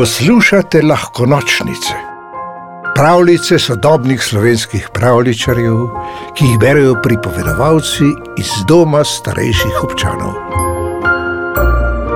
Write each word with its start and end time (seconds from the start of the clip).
Poslušate 0.00 0.80
lahko 0.82 1.26
nočnice, 1.26 1.94
pravljice 2.94 3.58
sodobnih 3.58 4.22
slovenskih 4.22 4.86
pravličarjev, 4.94 5.82
ki 6.36 6.44
jih 6.44 6.58
berijo 6.62 6.94
pripovedovalci 7.04 8.08
iz 8.40 8.54
doma 8.68 9.02
starejših 9.04 9.82
občanov. 9.84 10.32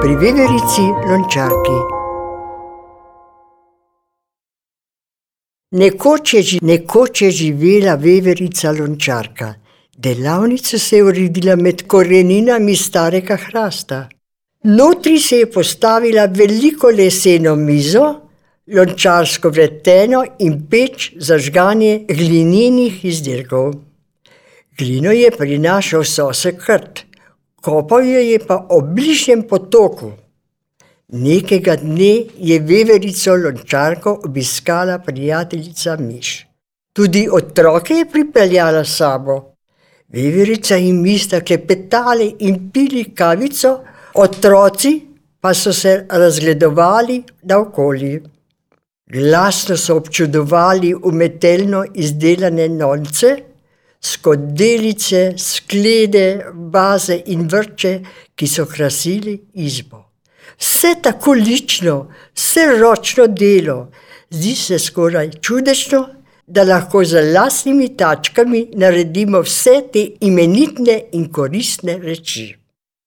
Pri 0.00 0.16
veverici 0.16 0.86
lončarki. 1.10 1.76
Nekoč 5.76 6.34
je, 6.34 6.42
nekoč 6.62 7.22
je 7.22 7.30
živela 7.30 7.98
veverica 8.00 8.72
lončarka. 8.72 9.54
Delavnica 9.96 10.78
se 10.78 10.96
je 10.96 11.04
uredila 11.04 11.56
med 11.56 11.84
koreninami 11.86 12.76
starega 12.76 13.36
hrasta. 13.36 14.06
Notri 14.64 15.18
se 15.20 15.36
je 15.36 15.50
postavila 15.50 16.24
veliko 16.24 16.88
leseno 16.88 17.52
mizo, 17.56 18.04
lončarsko 18.72 19.50
vreteno 19.50 20.22
in 20.38 20.54
peč 20.70 21.10
za 21.20 21.36
žganje 21.38 22.06
glinenih 22.08 23.04
izdelkov. 23.04 23.74
Glino 24.78 25.12
je 25.12 25.30
prinašal 25.30 26.04
sosed 26.04 26.56
krt, 26.64 27.04
kopal 27.60 28.08
jo 28.08 28.24
je 28.24 28.40
pa 28.40 28.56
ob 28.70 28.88
bližnjem 28.96 29.44
potoku. 29.48 30.12
Nekega 31.12 31.76
dne 31.76 32.24
je 32.40 32.58
veverico 32.58 33.36
lončarko 33.36 34.18
obiskala 34.24 34.98
prijateljica 34.98 35.96
Miš. 36.00 36.46
Tudi 36.92 37.28
otroke 37.30 37.94
je 37.94 38.10
pripeljala 38.10 38.84
s 38.84 38.96
sabo. 38.96 39.42
Veverica 40.08 40.76
in 40.76 41.02
mi 41.02 41.18
sta 41.18 41.40
klepetali 41.40 42.36
in 42.38 42.70
pili 42.72 43.10
kavico, 43.14 43.80
otroci 44.14 45.00
pa 45.40 45.54
so 45.54 45.72
se 45.72 46.06
razgledovali 46.08 47.22
naokoli. 47.42 48.22
Glasno 49.06 49.76
so 49.76 49.96
občudovali 49.96 50.94
umetelno 50.94 51.84
izdelane 51.94 52.68
nonce, 52.68 53.36
skodelice, 54.00 55.34
sklede, 55.38 56.46
vaze 56.72 57.20
in 57.26 57.48
vrče, 57.48 58.00
ki 58.34 58.48
so 58.48 58.66
krasili 58.66 59.36
izbo. 59.52 60.00
Vse 60.58 60.94
tako 61.02 61.32
lično, 61.32 62.10
vse 62.34 62.66
ročno 62.80 63.26
delo, 63.26 63.90
zdi 64.30 64.54
se 64.56 64.78
skoraj 64.78 65.30
čudežno, 65.40 66.08
da 66.46 66.64
lahko 66.64 67.04
z 67.04 67.22
lastnimi 67.32 67.96
tačkami 67.96 68.66
naredimo 68.74 69.40
vse 69.40 69.80
te 69.92 70.08
imenitne 70.20 71.00
in 71.12 71.30
koristne 71.32 71.98
reči. 71.98 72.63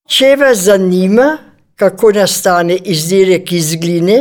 Če 0.07 0.37
vas 0.39 0.61
zanima, 0.63 1.33
kako 1.75 2.13
nastane 2.15 2.77
izdelek 2.87 3.51
iz 3.51 3.73
gline, 3.75 4.15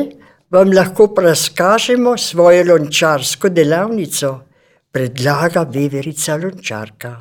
vam 0.51 0.73
lahko 0.75 1.07
razkažemo 1.23 2.17
svojo 2.19 2.65
lončarsko 2.73 3.53
delavnico, 3.55 4.33
predlaga 4.91 5.63
veverica 5.63 6.35
lončarka. 6.43 7.13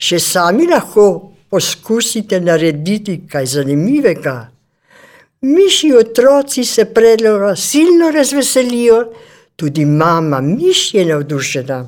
Še 0.00 0.16
sami 0.16 0.70
lahko 0.70 1.06
poskusite 1.52 2.40
narediti 2.40 3.18
kaj 3.28 3.52
zanimivega. 3.58 4.36
Mišji 5.44 5.92
otroci 6.00 6.64
se 6.64 6.88
predloga 6.94 7.52
silno 7.56 8.08
razveselijo, 8.16 9.04
tudi 9.56 9.84
mama 9.84 10.40
Miš 10.40 10.94
je 10.94 11.04
navdušena. 11.04 11.84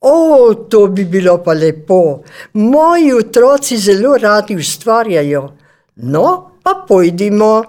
O, 0.00 0.54
to 0.70 0.86
bi 0.86 1.04
bilo 1.04 1.38
pa 1.42 1.52
lepo, 1.52 2.22
moji 2.54 3.12
otroci 3.12 3.76
zelo 3.76 4.16
radi 4.16 4.56
ustvarjajo. 4.56 5.42
No, 5.96 6.50
pa 6.62 6.84
pojdimo. 6.88 7.64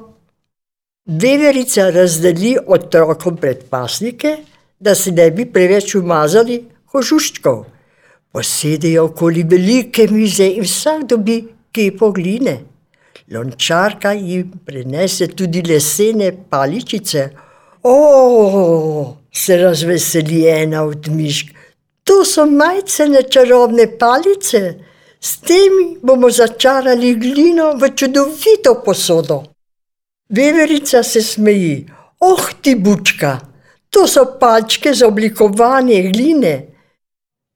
Veverica 1.09 1.89
razdeli 1.89 2.53
otrokom 2.67 3.37
predpasnike, 3.37 4.37
da 4.79 4.95
se 4.95 5.11
ne 5.11 5.31
bi 5.31 5.47
preveč 5.49 5.95
umazali 5.95 6.61
kožuščkov. 6.85 7.63
Posedejo 8.31 9.07
okoli 9.09 9.43
velike 9.43 10.05
mize 10.11 10.45
in 10.45 10.67
vsak 10.67 11.07
dobi 11.09 11.39
kepo 11.73 12.11
gline. 12.13 12.59
Lončarka 13.33 14.11
jim 14.13 14.51
prinese 14.65 15.27
tudi 15.33 15.63
lesene 15.65 16.29
paličice. 16.49 17.29
O, 17.83 19.15
se 19.33 19.57
razveseli 19.57 20.45
ena 20.49 20.83
od 20.85 21.09
mišk. 21.09 21.58
To 22.09 22.23
so 22.25 22.45
majcene 22.49 23.21
čarobne 23.29 23.85
palice, 24.01 24.61
s 25.21 25.37
temi 25.45 25.97
bomo 26.01 26.31
začarali 26.33 27.13
glino 27.21 27.75
v 27.77 27.91
čudovito 27.93 28.81
posodo. 28.85 29.43
Veverica 30.29 31.03
se 31.03 31.21
smeji. 31.21 31.85
Oh, 32.19 32.49
ti 32.61 32.73
bučka, 32.75 33.39
to 33.89 34.07
so 34.07 34.25
palčke 34.39 34.93
za 34.93 35.07
oblikovanje 35.07 36.01
gline. 36.11 36.53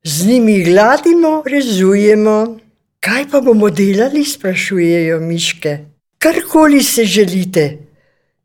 Z 0.04 0.28
njimi 0.28 0.64
gladimo, 0.64 1.42
rezujemo. 1.46 2.58
Kaj 3.00 3.26
pa 3.32 3.42
bomo 3.42 3.70
delali, 3.70 4.26
sprašujejo 4.26 5.20
miške. 5.20 5.78
Karkoli 6.18 6.84
se 6.84 7.06
želite. 7.06 7.66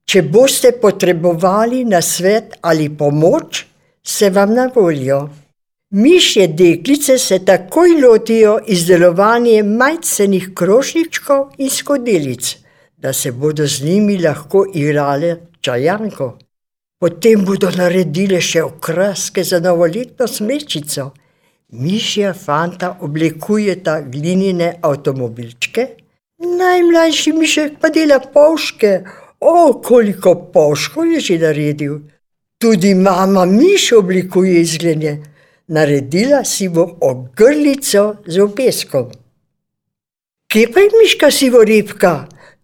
Če 0.05 0.23
boste 0.23 0.73
potrebovali 0.73 1.85
nasvet 1.85 2.57
ali 2.61 2.89
pomoč, 2.89 3.67
se 4.03 4.31
vam 4.31 4.55
na 4.55 4.71
voljo. 4.75 5.29
Mišje 5.91 6.49
deklice 6.49 7.19
se 7.19 7.39
takoj 7.45 7.91
lotijo 8.01 8.59
izdelovanja 8.67 9.65
majcenih 9.65 10.51
krožničkov 10.55 11.47
in 11.59 11.71
skodelic, 11.71 12.57
da 12.97 13.13
se 13.13 13.33
bodo 13.33 13.67
z 13.67 13.85
njimi 13.85 14.19
lahko 14.19 14.67
igrale 14.75 15.37
čajanko. 15.61 16.39
Potem 17.01 17.45
bodo 17.45 17.71
naredile 17.71 18.41
še 18.41 18.63
okraske 18.63 19.45
za 19.45 19.61
novoletno 19.65 20.29
smrečico. 20.29 21.07
Mišja 21.73 22.35
fanta 22.35 22.99
oblikujeta 23.01 24.01
glinene 24.01 24.75
avtomobilčke, 24.83 25.87
najmlajši 26.61 27.33
mišek 27.33 27.81
pa 27.81 27.89
dela 27.89 28.21
povške. 28.21 28.93
O, 29.41 29.81
koliko 29.85 30.35
povškov 30.53 31.09
je 31.15 31.21
že 31.21 31.39
naredil. 31.39 31.99
Tudi 32.61 32.95
mama 32.95 33.47
Miš 33.47 33.93
oblikuje 33.93 34.61
iz 34.61 34.77
gline. 34.79 35.17
Naredila 35.69 36.45
si 36.45 36.69
bo 36.69 36.97
ogrlico 37.01 38.25
z 38.27 38.41
obeskom. 38.41 39.11
Kje 40.49 40.71
pa 40.73 40.81
je 40.81 40.89
miška 40.97 41.29
sivorepka? 41.31 42.13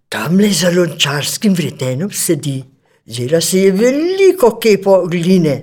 Tamle 0.08 0.48
za 0.48 0.70
lončarskim 0.72 1.52
vretenom 1.52 2.10
sedi. 2.10 2.62
Vzela 3.04 3.40
si 3.44 3.58
je 3.58 3.72
veliko 3.76 4.54
kepo 4.56 5.02
gline. 5.06 5.56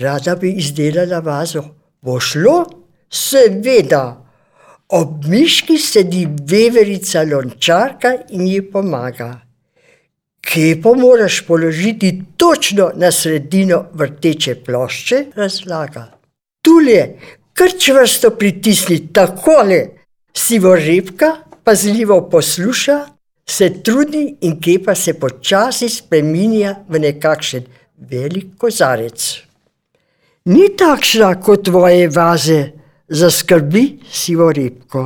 Rada 0.00 0.36
bi 0.40 0.54
izdelala 0.56 1.20
vazo. 1.20 1.64
Bo 2.00 2.16
šlo? 2.20 2.64
Seveda. 3.10 4.04
Ob 4.96 5.28
miški 5.28 5.76
sedi 5.78 6.24
veverica 6.24 7.20
lončarka 7.28 8.16
in 8.30 8.48
ji 8.48 8.62
pomaga. 8.72 9.43
Kepo 10.44 10.94
moraš 10.94 11.40
položiti 11.46 12.22
točno 12.36 12.90
na 12.94 13.12
sredino 13.12 13.84
vrteče 13.92 14.54
plošče, 14.54 15.24
razlaga. 15.36 16.04
Tule, 16.62 17.08
kar 17.52 17.70
čvrsto 17.78 18.30
pritisni, 18.30 19.12
takole. 19.12 19.86
Sivorepka 20.36 21.36
pazljivo 21.64 22.28
posluša, 22.30 23.00
se 23.46 23.82
trudi 23.82 24.36
in 24.40 24.60
kepa 24.60 24.94
se 24.94 25.14
počasi 25.14 25.88
spreminja 25.88 26.74
v 26.88 26.98
nekakšen 26.98 27.64
velik 28.10 28.56
kozarec. 28.58 29.26
Ni 30.44 30.68
takšna 30.76 31.34
kot 31.40 31.64
tvoje 31.64 32.08
vaze, 32.08 32.60
zaskrbi 33.08 33.84
sivorepko. 34.12 35.04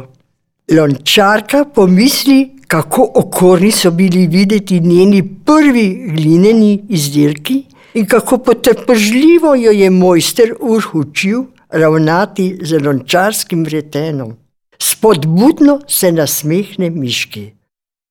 Lončarka 0.74 1.64
pomisli, 1.74 2.57
kako 2.68 3.10
okorni 3.14 3.70
so 3.72 3.90
bili 3.90 4.26
videti 4.26 4.80
njeni 4.80 5.22
prvi 5.44 6.12
glineni 6.14 6.84
izdelki 6.88 7.62
in 7.94 8.06
kako 8.06 8.38
potrpežljivo 8.38 9.54
jo 9.54 9.70
je 9.70 9.90
mojster 9.90 10.54
Urh 10.60 10.94
učil 10.94 11.44
ravnati 11.68 12.58
z 12.62 12.78
lončarskim 12.84 13.64
vretenom. 13.64 14.36
Spodbudno 14.78 15.80
se 15.88 16.12
nasmehne 16.12 16.90
miški. 16.90 17.50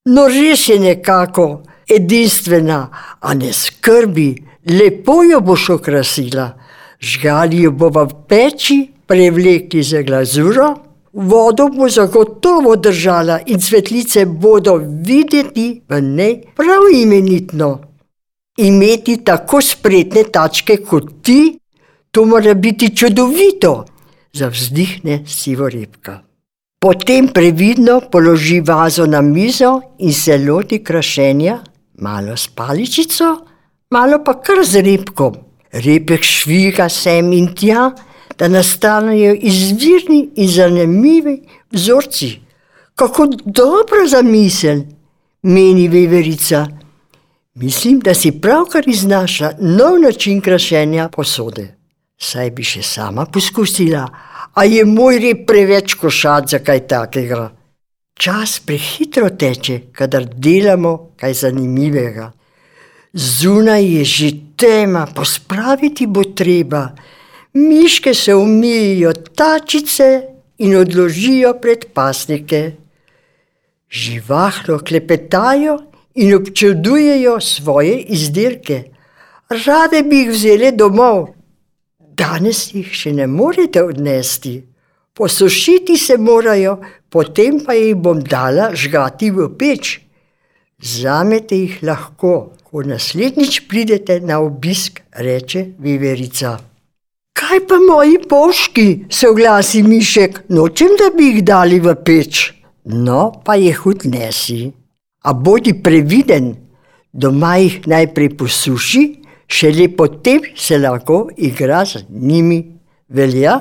No, 0.06 0.28
res 0.28 0.70
je 0.70 0.80
nekako 0.80 1.64
edinstvena, 1.96 2.90
a 3.20 3.34
ne 3.34 3.54
skrbi, 3.54 4.36
lepo 4.80 5.24
jo 5.24 5.40
boš 5.42 5.70
okrasila. 5.70 6.50
Žgali 7.00 7.62
jo 7.62 7.72
bova 7.72 8.04
v 8.04 8.14
peči, 8.28 8.78
prevlekli 9.08 9.84
z 9.84 10.04
glazuro, 10.04 10.74
vodo 11.18 11.68
bo 11.70 11.90
zagotovo 11.90 12.76
držala 12.76 13.40
in 13.46 13.60
cvetlice 13.60 14.26
bodo 14.26 14.76
videti 14.78 15.82
v 15.90 16.02
njej 16.02 16.42
prav 16.56 16.84
imenitno. 16.94 17.80
Imeti 18.58 19.18
tako 19.24 19.62
spretne 19.62 20.24
tačke 20.24 20.78
kot 20.78 21.10
ti, 21.22 21.60
to 22.12 22.26
mora 22.26 22.54
biti 22.54 22.96
čudovito, 22.96 23.86
zavzdihne 24.34 25.24
sivorepka. 25.28 26.22
Potem 26.80 27.28
previdno 27.34 28.02
položi 28.12 28.62
vazo 28.62 29.06
na 29.06 29.22
mizo 29.22 29.82
in 30.00 30.14
se 30.14 30.38
loti 30.38 30.84
krašenja, 30.84 31.60
malo 32.02 32.38
s 32.38 32.48
paličico, 32.48 33.38
malo 33.90 34.24
pa 34.26 34.42
kar 34.42 34.66
z 34.66 34.82
repkom. 34.82 35.36
Repek 35.72 36.24
šviga 36.24 36.90
sem 36.90 37.34
in 37.34 37.50
tja, 37.56 37.92
da 38.38 38.48
nastanejo 38.48 39.36
izvirni 39.42 40.30
in 40.36 40.48
zanimivi 40.48 41.42
vzorci. 41.72 42.40
Kako 42.96 43.28
dobro 43.46 44.08
za 44.10 44.22
misel, 44.22 44.82
meni 45.42 45.88
veverica. 45.88 46.68
Mislim, 47.54 48.00
da 48.00 48.14
si 48.14 48.32
pravkar 48.32 48.84
iznašla 48.88 49.52
nov 49.60 50.00
način 50.00 50.42
krašenja 50.42 51.10
posode. 51.10 51.76
Saj 52.18 52.52
bi 52.52 52.64
še 52.64 52.82
sama 52.82 53.26
poskusila, 53.26 54.08
a 54.54 54.64
je 54.66 54.86
moj 54.86 55.20
rep 55.20 55.46
preveč 55.48 55.94
košat 55.94 56.50
za 56.50 56.60
kaj 56.60 56.88
takega. 56.88 57.52
Čas 58.18 58.60
prehitro 58.66 59.30
teče, 59.30 59.80
kadar 59.94 60.26
delamo 60.26 61.14
kaj 61.18 61.34
zanimivega. 61.34 62.32
Zunaj 63.14 63.86
je 63.86 64.06
že 64.06 64.30
tema, 64.58 65.06
pospraviti 65.16 66.08
bo 66.08 66.24
treba. 66.24 66.90
Miške 67.58 68.14
se 68.14 68.36
umijo 68.36 69.14
tačice 69.14 70.22
in 70.58 70.76
odložijo 70.76 71.54
pred 71.62 71.86
pasnike. 71.94 72.72
Živahno 73.90 74.80
klepetajo 74.80 75.78
in 76.16 76.36
občudujejo 76.36 77.40
svoje 77.42 77.98
izdelke. 78.02 78.84
Rade 79.50 80.04
bi 80.04 80.18
jih 80.18 80.30
vzeli 80.30 80.72
domov, 80.76 81.28
danes 82.00 82.68
jih 82.74 82.94
še 82.94 83.16
ne 83.16 83.28
morete 83.28 83.84
odnesti. 83.84 84.60
Posušiti 85.14 85.98
se 85.98 86.18
morajo, 86.18 86.78
potem 87.10 87.64
pa 87.66 87.74
jih 87.74 87.96
bom 87.96 88.22
dala 88.22 88.70
žgati 88.76 89.32
v 89.32 89.50
peč. 89.58 89.98
Zamete 90.78 91.58
jih 91.58 91.82
lahko, 91.82 92.54
ko 92.64 92.86
naslednjič 92.86 93.64
pridete 93.70 94.20
na 94.22 94.44
obisk, 94.46 95.02
reče 95.16 95.72
Viverica. 95.80 96.58
Kaj 97.48 97.62
pa 97.64 97.78
moji 97.80 98.18
poški, 98.30 99.06
se 99.10 99.30
oglasi 99.30 99.80
Mišek, 99.84 100.40
nočem, 100.52 100.98
da 101.00 101.06
bi 101.16 101.30
jih 101.30 101.44
dali 101.48 101.78
v 101.80 101.94
peč. 102.04 102.42
No, 102.92 103.32
pa 103.46 103.56
jih 103.56 103.86
odnesi. 103.88 104.74
A 105.24 105.32
bodi 105.34 105.72
previden, 105.84 106.50
doma 107.14 107.54
jih 107.62 107.78
najprej 107.88 108.34
posuši, 108.42 109.04
šele 109.48 109.88
potem 109.96 110.44
se 110.56 110.76
lahko 110.78 111.30
igra 111.38 111.86
z 111.86 112.04
njimi. 112.10 112.60
Velja? 113.08 113.56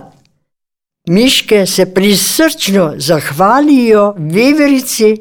Miške 1.06 1.62
se 1.66 1.86
prisrčno 1.94 2.94
zahvalijo 2.98 4.14
veverici 4.18 5.14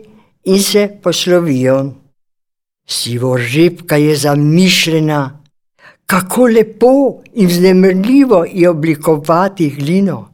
in 0.45 0.61
se 0.63 0.89
poslovijo. 1.03 1.83
Sivo 2.87 3.37
žepka 3.37 4.01
je 4.01 4.15
zamišljena, 4.15 5.44
kako 6.05 6.47
lepo 6.47 7.21
in 7.33 7.47
vznemirljivo 7.47 8.45
je 8.51 8.69
oblikovati 8.69 9.69
glino. 9.69 10.31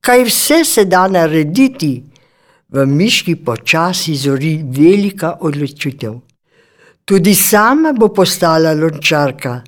Kaj 0.00 0.24
vse 0.24 0.64
se 0.64 0.84
da 0.84 1.08
narediti, 1.08 2.02
v 2.72 2.86
miški 2.86 3.36
počasi 3.36 4.14
zori 4.16 4.54
velika 4.64 5.36
odločitev. 5.40 6.14
Tudi 7.04 7.34
sama 7.34 7.92
bo 7.92 8.08
postala 8.08 8.72
lončarka. 8.72 9.60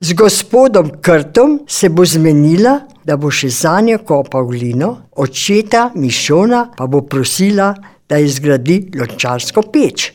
Z 0.00 0.14
gospodom 0.14 0.90
Krtom 1.02 1.58
se 1.68 1.88
bo 1.88 2.04
zmenila, 2.06 2.78
da 3.04 3.16
bo 3.16 3.30
še 3.30 3.50
za 3.50 3.80
njo 3.82 3.98
kopal 4.06 4.46
glino, 4.46 5.10
očeta 5.16 5.90
Mišona 5.94 6.68
pa 6.76 6.86
bo 6.86 7.02
prosila, 7.02 7.72
da 8.08 8.18
izgradi 8.22 8.78
lončarsko 8.94 9.66
peč. 9.72 10.12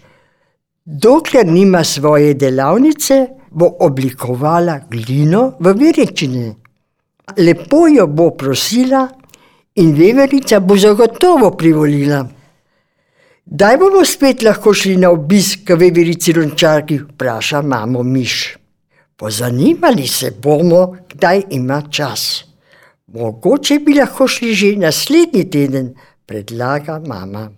Dokler 0.86 1.46
nima 1.48 1.84
svoje 1.84 2.34
delavnice, 2.34 3.28
bo 3.54 3.70
oblikovala 3.80 4.80
glino 4.90 5.54
v 5.60 5.74
veričine. 5.74 6.56
Lepo 7.38 7.88
jo 7.88 8.08
bo 8.08 8.32
prosila 8.36 9.08
in 9.76 9.94
veverica 9.96 10.60
bo 10.60 10.78
zagotovo 10.78 11.52
privolila. 11.58 12.24
Kdaj 13.46 13.78
bomo 13.78 14.06
spet 14.06 14.44
lahko 14.44 14.74
šli 14.74 14.98
na 14.98 15.10
obisk 15.12 15.66
k 15.68 15.76
veverici 15.76 16.34
lončarki, 16.34 16.98
vpraša 16.98 17.62
mamo 17.62 18.04
Miš. 18.04 18.58
Pozanimali 19.16 20.08
se 20.08 20.32
bomo, 20.32 20.96
kdaj 21.10 21.42
ima 21.50 21.82
čas. 21.92 22.46
Mogoče 23.08 23.80
bi 23.80 23.94
lahko 23.94 24.28
šli 24.28 24.54
že 24.54 24.76
naslednji 24.76 25.50
teden, 25.50 25.94
predlaga 26.26 27.00
mama. 27.08 27.52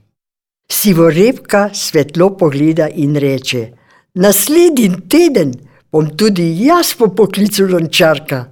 Sivorepka 0.72 1.70
svetlo 1.74 2.38
pogleda 2.38 2.88
in 2.90 3.16
reče: 3.16 3.72
Naslednji 4.14 4.90
teden 5.10 5.54
bom 5.96 6.10
tudi 6.18 6.44
jaz 6.66 6.94
po 6.98 7.08
poklicu 7.08 7.68
lončarka. 7.72 8.46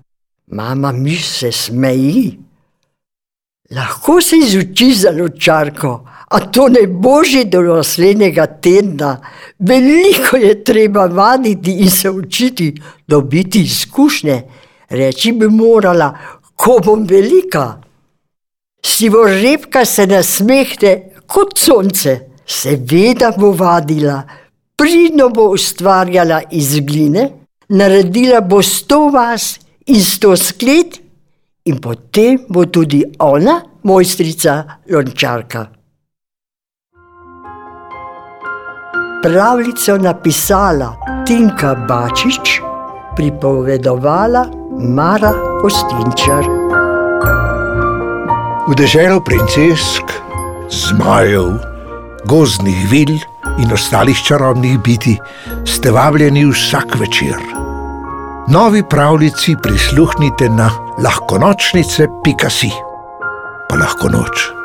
Mama 0.48 0.92
mi 0.92 1.16
se 1.16 1.51
smeji. 1.51 2.40
Lahko 3.75 4.22
se 4.22 4.38
izuči 4.38 4.94
za 4.94 5.12
lončarko, 5.12 5.92
a 6.30 6.40
to 6.40 6.68
ne 6.69 6.88
bo 6.88 7.24
že 7.24 7.44
do 7.44 7.62
naslednjega 7.62 8.45
tedna. 8.45 9.18
Veliko 9.60 10.38
je 10.38 10.63
treba 10.63 11.06
vaditi 11.06 11.72
in 11.84 11.90
se 11.92 12.10
učiti, 12.10 12.81
dobiti 13.07 13.62
izkušnje. 13.62 14.42
Reči 14.89 15.31
bi 15.31 15.48
morala, 15.48 16.13
ko 16.56 16.80
bom 16.86 17.04
velika. 17.07 17.81
Sivorepka 18.86 19.86
se 19.86 20.07
nasmehne 20.07 20.94
kot 21.28 21.57
sonce, 21.57 22.19
seveda 22.46 23.34
bo 23.38 23.51
vadila, 23.51 24.22
pridno 24.75 25.30
bo 25.30 25.50
ustvarjala 25.54 26.42
iz 26.52 26.80
gline, 26.80 27.30
naredila 27.70 28.42
bo 28.42 28.62
sto 28.62 29.10
vas 29.10 29.60
in 29.86 30.02
sto 30.02 30.36
sklet, 30.36 31.00
in 31.66 31.80
potem 31.80 32.40
bo 32.50 32.66
tudi 32.66 33.04
ona 33.20 33.62
mojstrica 33.84 34.64
lončarka. 34.90 35.68
Pravljico 39.24 39.98
napisala 39.98 40.96
Tinka 41.28 41.75
Bačič, 41.88 42.60
pripovedovala 43.16 44.44
Mara 44.80 45.31
Ostinčar. 45.64 46.44
V 48.68 48.75
deželo 48.75 49.22
princesk 49.24 50.12
zmajev, 50.68 51.56
gozdnih 52.28 52.84
vil 52.92 53.16
in 53.60 53.74
ostalih 53.74 54.18
čarobnih 54.28 54.80
biti 54.80 55.18
ste 55.66 55.92
vabljeni 55.92 56.46
vsak 56.46 56.96
večer. 57.00 57.36
Novi 58.48 58.84
pravljici 58.89 59.56
prisluhnite 59.63 60.50
na 60.50 60.70
lahkonočnice.si, 61.04 62.72
pa 63.70 63.75
lahko 63.75 64.10
noč. 64.10 64.62